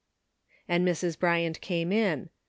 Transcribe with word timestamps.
'* 0.35 0.67
And 0.67 0.83
Mrs. 0.83 1.15
Bryant 1.19 1.61
came 1.61 1.91
in. 1.91 2.29